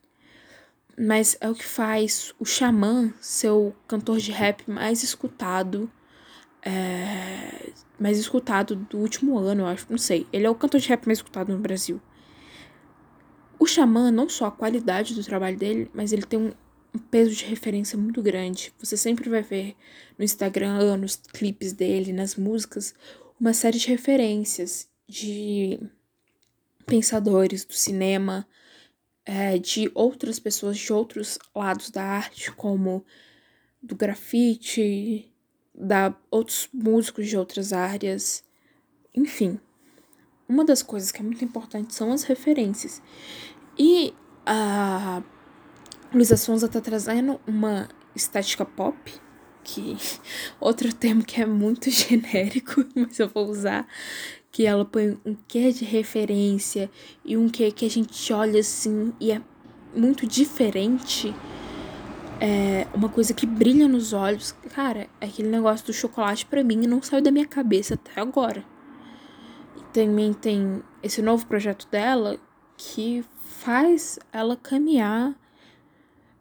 [0.99, 5.91] Mas é o que faz o Xamã ser o cantor de rap mais escutado.
[6.63, 9.87] É, mais escutado do último ano, eu acho.
[9.89, 10.27] Não sei.
[10.33, 12.01] Ele é o cantor de rap mais escutado no Brasil.
[13.59, 16.53] O Xamã, não só a qualidade do trabalho dele, mas ele tem um,
[17.11, 18.73] peso de referência muito grande.
[18.79, 19.77] Você sempre vai ver
[20.19, 22.95] no Instagram, nos clipes dele, nas músicas,
[23.41, 25.81] uma série de referências de
[26.87, 28.47] pensadores do cinema,
[29.25, 33.05] é, de outras pessoas de outros lados da arte, como
[33.83, 35.33] do grafite,
[35.75, 38.45] da outros músicos de outras áreas,
[39.15, 39.59] enfim.
[40.49, 43.03] Uma das coisas que é muito importante são as referências.
[43.79, 44.15] E
[44.47, 45.23] a
[46.13, 49.13] Luísa Sonza tá trazendo uma estética pop,
[49.65, 49.97] que
[50.61, 53.87] outro termo que é muito genérico, mas eu vou usar,
[54.53, 56.89] que ela põe um quê de referência
[57.25, 59.43] e um quê que a gente olha assim e é
[59.97, 61.35] muito diferente.
[62.41, 64.53] É uma coisa que brilha nos olhos.
[64.75, 68.65] Cara, aquele negócio do chocolate para mim não saiu da minha cabeça até agora.
[69.77, 72.39] E também tem esse novo projeto dela
[72.77, 75.35] que faz ela caminhar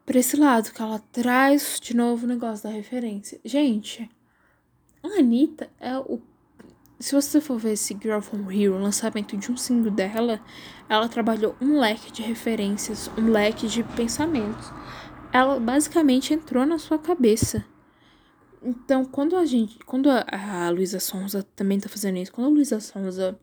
[0.05, 3.39] para esse lado, que ela traz de novo o negócio da referência.
[3.45, 4.09] Gente,
[5.01, 6.21] a Anitta é o
[7.03, 10.39] se você for ver esse Girl From Hero, lançamento de um single dela,
[10.87, 14.71] ela trabalhou um leque de referências, um leque de pensamentos.
[15.33, 17.65] Ela basicamente entrou na sua cabeça.
[18.61, 19.79] Então, quando a gente.
[19.79, 23.37] Quando a, a Luísa Sonza também tá fazendo isso, quando a Luísa Sonza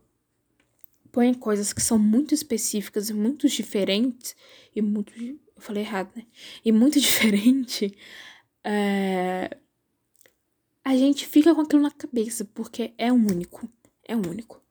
[1.12, 4.37] põe coisas que são muito específicas e muito diferentes,
[4.74, 5.12] e muito.
[5.20, 6.24] Eu falei errado, né?
[6.64, 7.92] E muito diferente.
[8.64, 9.59] É,
[10.85, 13.68] a gente fica com aquilo na cabeça, porque é único.
[14.07, 14.62] É único.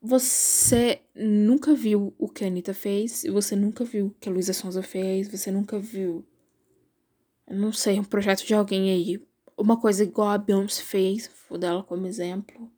[0.00, 4.52] você nunca viu o que a Anitta fez, você nunca viu o que a Luísa
[4.52, 6.24] Sonza fez, você nunca viu,
[7.50, 9.20] não sei, um projeto de alguém aí,
[9.56, 12.70] uma coisa igual a Beyoncé fez, vou dar ela como exemplo.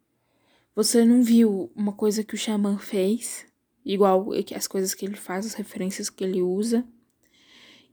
[0.75, 3.47] Você não viu uma coisa que o Xamã fez,
[3.85, 6.87] igual as coisas que ele faz, as referências que ele usa.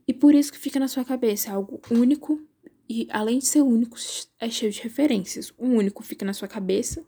[0.08, 2.40] E por isso que fica na sua cabeça, é algo único
[2.88, 3.96] e além de ser único,
[4.40, 5.52] é cheio de referências.
[5.58, 7.04] O único fica na sua cabeça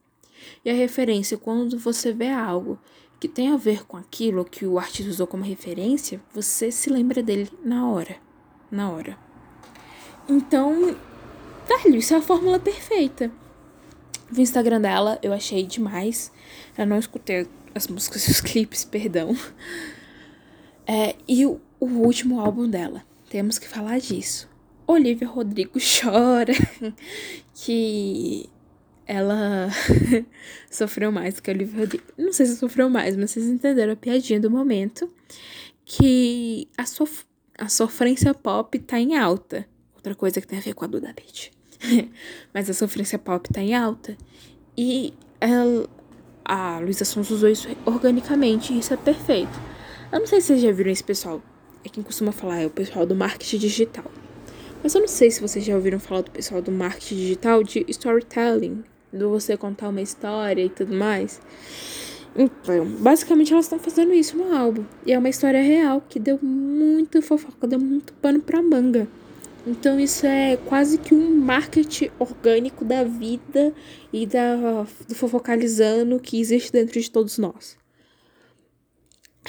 [0.65, 2.79] e a referência, quando você vê algo
[3.19, 7.23] que tem a ver com aquilo que o artista usou como referência, você se lembra
[7.23, 8.17] dele na hora.
[8.71, 9.32] Na hora.
[10.29, 10.97] Então,
[11.67, 13.31] velho, isso é a fórmula perfeita.
[14.37, 16.33] O Instagram dela eu achei demais.
[16.77, 19.37] Eu não escutei as músicas e os clipes, perdão.
[20.87, 23.05] É, e o, o último álbum dela.
[23.29, 24.49] Temos que falar disso.
[24.87, 26.53] Olivia Rodrigo chora
[27.55, 28.49] que
[29.07, 29.69] ela
[30.71, 32.05] sofreu mais que a Olivia Rodrigo.
[32.17, 35.11] Não sei se sofreu mais, mas vocês entenderam a piadinha do momento.
[35.85, 37.25] Que a, sof
[37.59, 39.67] a sofrência pop tá em alta.
[40.03, 41.53] Outra coisa que tem a ver com a Duda Beat.
[42.53, 44.17] mas a sofrência pop tá em alta.
[44.77, 45.89] E ela,
[46.45, 49.61] a Luísa Sons usou isso organicamente, e isso é perfeito.
[50.11, 51.41] Eu não sei se vocês já viram esse pessoal.
[51.85, 54.11] É quem costuma falar, é o pessoal do marketing digital.
[54.83, 57.85] Mas eu não sei se vocês já ouviram falar do pessoal do marketing digital de
[57.89, 61.41] storytelling, do você contar uma história e tudo mais.
[62.35, 64.85] Então, basicamente elas estão fazendo isso no álbum.
[65.07, 69.07] E é uma história real que deu muita fofoca, deu muito pano pra manga.
[69.67, 73.73] Então isso é quase que um marketing orgânico da vida
[74.13, 77.77] e da, do fofocalizando que existe dentro de todos nós.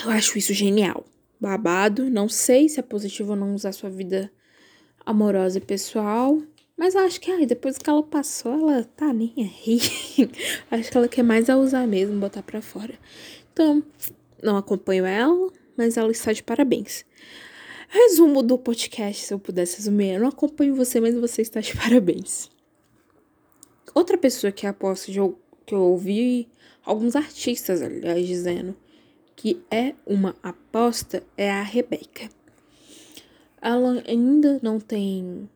[0.04, 1.06] Eu acho isso genial.
[1.40, 2.10] Babado.
[2.10, 4.32] Não sei se é positivo ou não usar sua vida
[5.06, 6.42] amorosa e pessoal.
[6.78, 9.80] Mas acho que ai, depois que ela passou, ela tá nem aí.
[10.72, 12.94] acho que ela quer mais a usar mesmo, botar pra fora.
[13.52, 13.84] Então,
[14.42, 17.06] não acompanho ela, mas ela está de parabéns.
[17.96, 20.14] Resumo do podcast, se eu pudesse resumir.
[20.14, 22.50] Eu não acompanho você, mas você está de parabéns.
[23.94, 25.12] Outra pessoa que aposto
[25.64, 26.50] que eu ouvi
[26.84, 28.76] alguns artistas, aliás, dizendo
[29.36, 32.32] que é uma aposta é a Rebeca.
[33.62, 35.48] Ela ainda não tem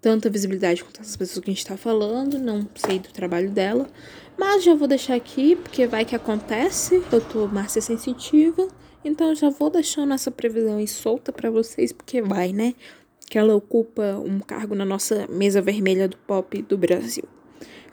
[0.00, 3.90] tanta visibilidade quanto essas pessoas que a gente tá falando, não sei do trabalho dela,
[4.38, 8.66] mas já vou deixar aqui, porque vai que acontece, eu tô mais sensitiva.
[9.04, 12.74] Então já vou deixando essa previsão aí solta para vocês, porque vai, né?
[13.28, 17.24] Que ela ocupa um cargo na nossa mesa vermelha do pop do Brasil.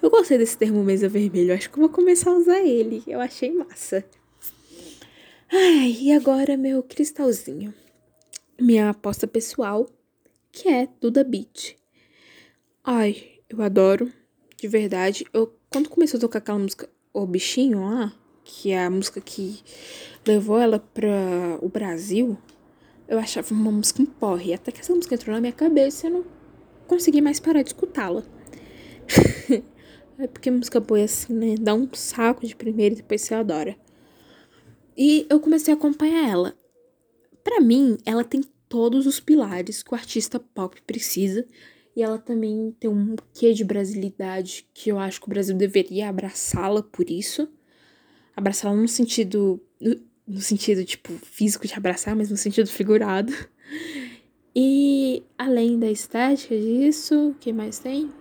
[0.01, 3.03] Eu gostei desse termo mesa vermelha, acho que eu vou começar a usar ele.
[3.05, 4.05] Eu achei massa.
[5.51, 7.73] Ai, e agora meu cristalzinho.
[8.59, 9.89] Minha aposta pessoal,
[10.51, 11.75] que é Duda Beat.
[12.83, 14.11] Ai, eu adoro,
[14.57, 15.25] de verdade.
[15.33, 18.13] Eu, quando começou a tocar aquela música O Bichinho lá,
[18.49, 19.59] que é a música que
[20.25, 22.35] levou ela para o Brasil,
[23.07, 24.53] eu achava uma música um porre.
[24.53, 26.25] Até que essa música entrou na minha cabeça e eu não
[26.87, 28.23] consegui mais parar de escutá-la.
[30.17, 31.55] é porque música boa é assim, né?
[31.59, 33.77] Dá um saco de primeiro e depois você adora.
[34.97, 36.55] E eu comecei a acompanhar ela.
[37.43, 41.45] Para mim, ela tem todos os pilares que o artista pop precisa.
[41.95, 46.09] E ela também tem um quê de brasilidade que eu acho que o Brasil deveria
[46.09, 47.47] abraçá-la por isso.
[48.39, 49.61] Abraçá-la no sentido
[50.29, 53.33] no sentido, tipo, físico de abraçar, mas no sentido figurado.
[54.55, 58.11] E além da estética disso, o que mais tem?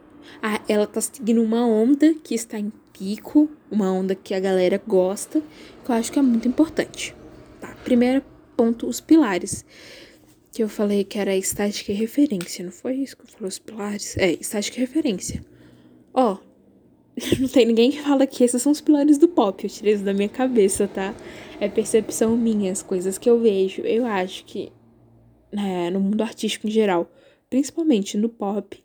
[0.42, 4.80] Ah, ela tá seguindo uma onda que está em pico, uma onda que a galera
[4.86, 5.42] gosta,
[5.84, 7.14] que eu acho que é muito importante.
[7.60, 8.22] Tá, primeiro
[8.56, 9.64] ponto, os pilares.
[10.50, 13.58] Que eu falei que era estética e referência, não foi isso que eu falei, os
[13.58, 14.16] pilares?
[14.16, 15.44] É, estética e referência.
[16.14, 16.38] Ó,
[17.38, 20.04] não tem ninguém que fala que esses são os pilares do pop, eu tirei isso
[20.04, 21.14] da minha cabeça, tá?
[21.60, 23.82] é percepção minha, as coisas que eu vejo.
[23.82, 24.72] Eu acho que
[25.52, 27.10] né, no mundo artístico em geral,
[27.50, 28.82] principalmente no pop,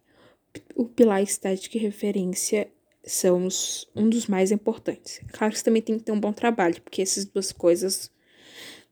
[0.75, 2.69] o pilar estético e referência
[3.03, 5.21] são os, um dos mais importantes.
[5.31, 8.11] Claro que você também tem que ter um bom trabalho, porque essas duas coisas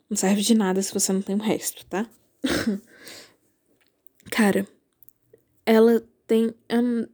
[0.10, 2.10] não servem de nada se você não tem o resto, tá?
[4.30, 4.67] Cara,
[5.65, 6.54] ela tem.
[6.71, 7.08] Um,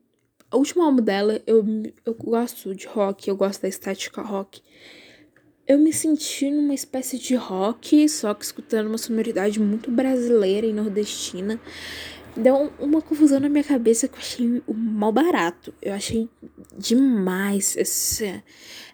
[0.52, 1.66] o último álbum dela, eu,
[2.06, 4.62] eu gosto de rock, eu gosto da estética rock
[5.68, 10.72] eu me senti numa espécie de rock, só que escutando uma sonoridade muito brasileira e
[10.72, 11.60] nordestina.
[12.38, 15.74] Deu uma confusão na minha cabeça que eu achei mal barato.
[15.82, 16.30] Eu achei
[16.78, 17.76] demais.
[17.76, 18.42] Esse...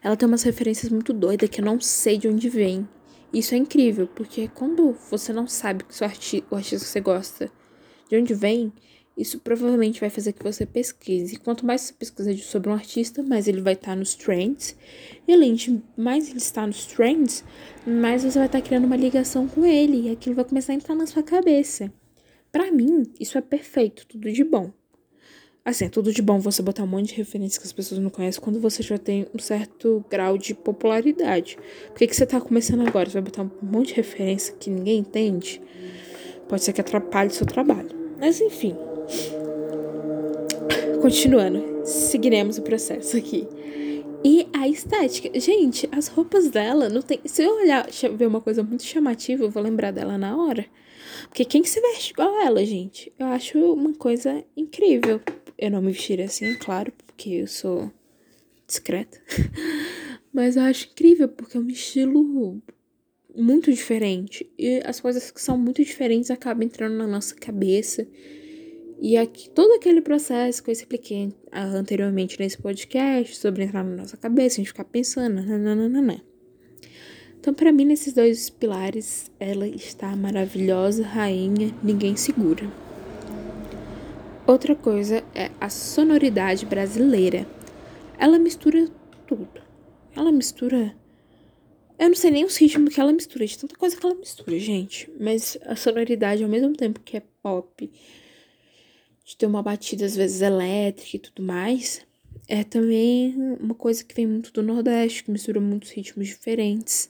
[0.02, 2.88] Ela tem umas referências muito doidas que eu não sei de onde vem.
[3.32, 5.94] Isso é incrível, porque quando você não sabe que
[6.50, 7.52] o artista que você gosta
[8.10, 8.74] de onde vem,
[9.15, 11.38] isso provavelmente vai fazer que você pesquise.
[11.38, 14.76] Quanto mais você pesquisar sobre um artista, mais ele vai estar nos trends.
[15.28, 17.43] E além de mais ele estar nos trends,
[17.86, 20.08] mais você vai estar criando uma ligação com ele.
[20.08, 21.93] E aquilo vai começar a entrar na sua cabeça.
[22.52, 24.71] Para mim, isso é perfeito, tudo de bom.
[25.65, 28.10] Assim, é tudo de bom você botar um monte de referências que as pessoas não
[28.10, 31.58] conhecem quando você já tem um certo grau de popularidade.
[31.88, 33.10] Por que, que você tá começando agora?
[33.10, 35.62] Você vai botar um monte de referência que ninguém entende?
[36.49, 37.89] Pode ser que atrapalhe seu trabalho.
[38.19, 38.76] Mas enfim.
[41.02, 43.48] Continuando, seguiremos o processo aqui.
[44.24, 45.38] E a estética.
[45.38, 47.20] Gente, as roupas dela não tem.
[47.26, 50.66] Se eu olhar, ver uma coisa muito chamativa, eu vou lembrar dela na hora.
[51.28, 53.12] Porque quem que se veste igual ela, gente?
[53.20, 55.20] Eu acho uma coisa incrível.
[55.58, 57.92] Eu não me vestiria assim, claro, porque eu sou
[58.66, 59.22] discreta.
[60.32, 62.62] Mas eu acho incrível, porque é um estilo
[63.36, 64.50] muito diferente.
[64.58, 68.08] E as coisas que são muito diferentes acabam entrando na nossa cabeça.
[69.06, 74.16] E aqui, todo aquele processo que eu expliquei anteriormente nesse podcast sobre entrar na nossa
[74.16, 76.24] cabeça, a gente ficar pensando, nananana.
[77.38, 82.66] Então, para mim, nesses dois pilares, ela está maravilhosa, rainha, ninguém segura.
[84.48, 87.46] Outra coisa é a sonoridade brasileira.
[88.18, 88.88] Ela mistura
[89.28, 89.62] tudo.
[90.16, 90.96] Ela mistura.
[92.00, 94.58] Eu não sei nem os ritmos que ela mistura, de tanta coisa que ela mistura,
[94.58, 95.12] gente.
[95.20, 97.92] Mas a sonoridade, ao mesmo tempo que é pop,
[99.24, 102.02] de ter uma batida às vezes elétrica e tudo mais,
[102.48, 107.10] é também uma coisa que vem muito do Nordeste, que mistura muitos ritmos diferentes,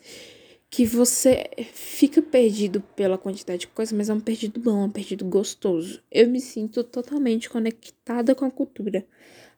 [0.70, 4.90] que você fica perdido pela quantidade de coisas, mas é um perdido bom, é um
[4.90, 6.02] perdido gostoso.
[6.12, 9.06] Eu me sinto totalmente conectada com a cultura.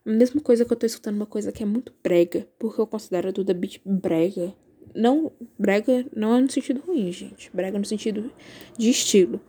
[0.04, 2.86] A mesma coisa que eu tô escutando uma coisa que é muito brega, porque eu
[2.86, 4.54] considero a Duda Beat brega.
[4.94, 7.50] Não, brega não é no sentido ruim, gente.
[7.52, 8.30] Brega no sentido
[8.78, 9.40] de estilo.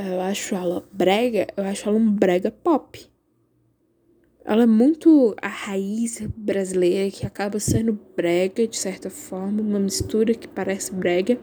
[0.00, 3.04] Eu acho ela brega, eu acho ela um brega pop.
[4.44, 10.34] Ela é muito a raiz brasileira que acaba sendo brega de certa forma, uma mistura
[10.34, 11.36] que parece brega,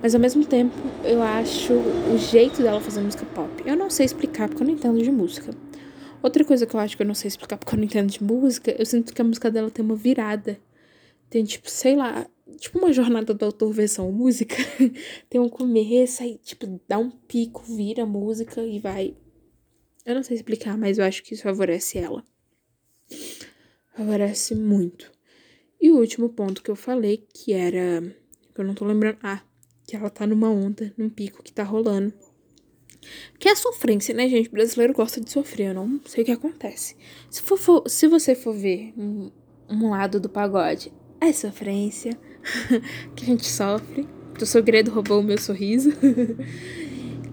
[0.00, 3.50] mas ao mesmo tempo eu acho o jeito dela fazer música pop.
[3.66, 5.52] Eu não sei explicar porque eu não entendo de música.
[6.22, 8.24] Outra coisa que eu acho que eu não sei explicar porque eu não entendo de
[8.24, 10.58] música, eu sinto que a música dela tem uma virada.
[11.28, 12.26] Tem tipo, sei lá,
[12.58, 14.56] tipo uma jornada do autor versão música.
[15.28, 19.16] tem um começo, aí tipo dá um pico, vira música e vai
[20.04, 22.22] eu não sei explicar, mas eu acho que isso favorece ela.
[23.96, 25.10] Favorece muito.
[25.80, 28.02] E o último ponto que eu falei, que era.
[28.54, 29.16] Que eu não tô lembrando.
[29.22, 29.42] Ah,
[29.86, 32.12] que ela tá numa onda, num pico que tá rolando.
[33.38, 34.48] Que é a sofrência, né, gente?
[34.48, 36.96] O brasileiro gosta de sofrer, eu não sei o que acontece.
[37.30, 39.30] Se, for, for se você for ver um,
[39.70, 42.18] um lado do pagode, é sofrência
[43.14, 44.06] que a gente sofre.
[44.40, 45.92] O segredo roubou o meu sorriso.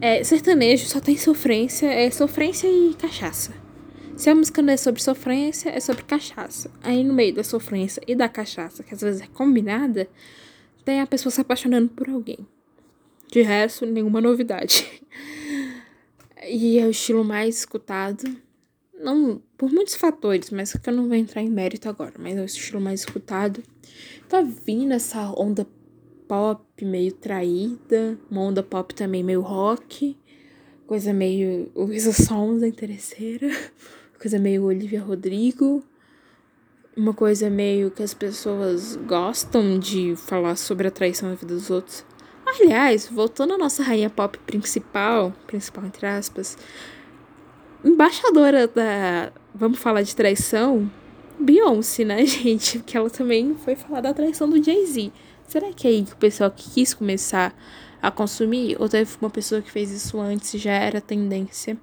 [0.04, 3.54] É, sertanejo só tem sofrência, é sofrência e cachaça.
[4.17, 6.71] Se a música não é sobre sofrência, é sobre cachaça.
[6.82, 10.10] Aí no meio da sofrência e da cachaça, que às vezes é combinada,
[10.84, 12.39] tem a pessoa se apaixonando por alguém.
[13.32, 14.86] De resto, nenhuma novidade.
[16.43, 18.36] E é o estilo mais escutado.
[19.02, 22.14] Não por muitos fatores, mas que eu não vou entrar em mérito agora.
[22.20, 23.62] Mas é o estilo mais escutado.
[24.30, 25.68] Tá vindo essa onda
[26.28, 30.18] pop meio traída, uma onda pop também meio rock,
[30.88, 33.50] coisa meio Luísa Sonza interesseira,
[34.20, 35.84] coisa meio Olivia Rodrigo,
[36.96, 41.70] uma coisa meio que as pessoas gostam de falar sobre a traição na vida dos
[41.70, 42.06] outros.
[42.46, 46.58] Aliás, voltando à nossa rainha pop principal, principal entre aspas,
[47.84, 50.89] embaixadora da, vamos falar de traição,
[51.39, 52.80] Beyoncé, né, gente?
[52.80, 55.12] Porque ela também foi falar da traição do Jay-Z.
[55.48, 57.54] Será que é aí que o pessoal quis começar
[58.02, 58.78] a consumir?
[58.80, 61.78] Ou teve uma pessoa que fez isso antes e já era tendência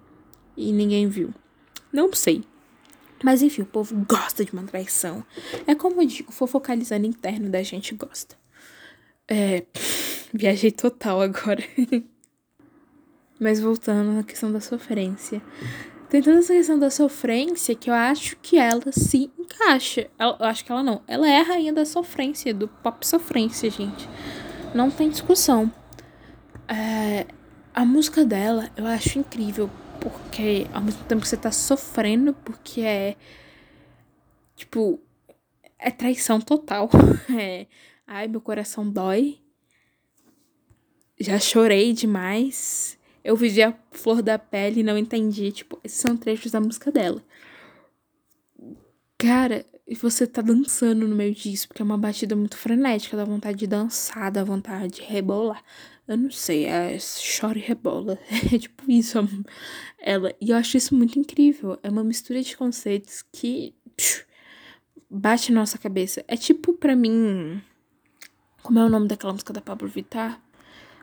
[0.56, 1.34] e ninguém viu?
[1.92, 2.44] Não sei.
[3.22, 5.24] Mas enfim, o povo gosta de uma traição.
[5.66, 8.36] É como eu digo, fofocalizando interno da gente gosta.
[9.26, 9.64] É.
[10.32, 11.62] Viajei total agora.
[13.38, 15.40] Mas voltando à questão da sofrência.
[16.08, 20.08] Tem toda essa questão da sofrência que eu acho que ela se encaixa.
[20.18, 21.02] eu acho que ela não.
[21.06, 24.08] Ela é a rainha da sofrência, do pop sofrência, gente.
[24.74, 25.70] Não tem discussão.
[26.66, 27.26] É,
[27.74, 29.70] a música dela eu acho incrível.
[30.00, 33.16] Porque ao mesmo tempo que você tá sofrendo, porque é.
[34.56, 35.00] Tipo.
[35.78, 36.88] É traição total.
[37.38, 37.66] É.
[38.06, 39.38] Ai, meu coração dói.
[41.20, 45.52] Já chorei demais eu vivi a flor da pele e não entendi.
[45.52, 47.22] Tipo, esses são trechos da música dela.
[49.18, 53.24] Cara, e você tá dançando no meio disso, porque é uma batida muito frenética, dá
[53.24, 55.62] vontade de dançar, dá vontade de rebolar.
[56.06, 56.96] Eu não sei, é
[57.40, 58.18] chora e rebola.
[58.52, 59.18] É tipo isso,
[59.98, 60.34] ela.
[60.40, 61.78] E eu acho isso muito incrível.
[61.82, 64.26] É uma mistura de conceitos que psh,
[65.10, 66.24] bate na nossa cabeça.
[66.28, 67.62] É tipo, para mim.
[68.62, 70.40] Como é o nome daquela música da Pablo Vittar?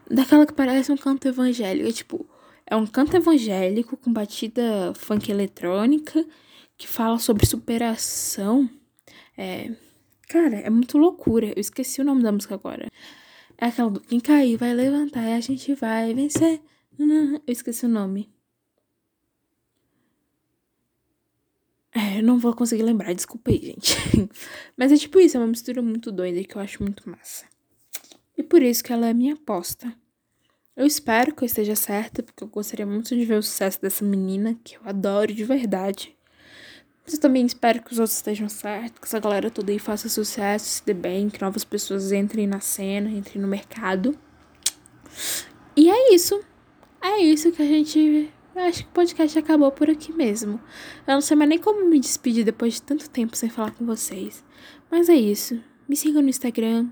[0.09, 1.87] Daquela que parece um canto evangélico.
[1.87, 2.29] É tipo,
[2.65, 6.25] é um canto evangélico com batida funk eletrônica
[6.77, 8.69] que fala sobre superação.
[9.37, 9.71] É.
[10.27, 11.47] Cara, é muito loucura.
[11.47, 12.87] Eu esqueci o nome da música agora.
[13.57, 16.61] É aquela do quem cair vai levantar e a gente vai vencer.
[16.99, 18.29] Eu esqueci o nome.
[21.93, 23.95] É, eu não vou conseguir lembrar, desculpa aí, gente.
[24.75, 27.45] Mas é tipo isso, é uma mistura muito doida que eu acho muito massa.
[28.37, 29.93] E por isso que ela é minha aposta.
[30.75, 34.03] Eu espero que eu esteja certa, porque eu gostaria muito de ver o sucesso dessa
[34.03, 36.15] menina, que eu adoro de verdade.
[37.05, 40.09] Mas eu também espero que os outros estejam certos, que essa galera toda aí faça
[40.09, 44.17] sucesso, se dê bem, que novas pessoas entrem na cena, entrem no mercado.
[45.77, 46.43] E é isso.
[47.01, 48.29] É isso que a gente.
[48.55, 50.59] Eu acho que o podcast acabou por aqui mesmo.
[51.07, 53.85] Eu não sei mais nem como me despedir depois de tanto tempo sem falar com
[53.85, 54.43] vocês.
[54.89, 55.61] Mas é isso.
[55.87, 56.89] Me sigam no Instagram.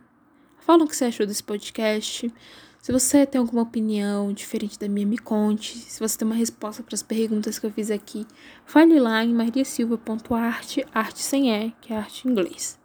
[0.65, 2.33] Falam o que você achou desse podcast.
[2.81, 5.77] Se você tem alguma opinião diferente da minha, me conte.
[5.77, 8.25] Se você tem uma resposta para as perguntas que eu fiz aqui,
[8.65, 12.79] fale lá em mariasilva.arte, arte sem E, que é arte em inglês.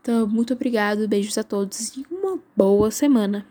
[0.00, 3.46] Então, muito obrigado, beijos a todos e uma boa semana.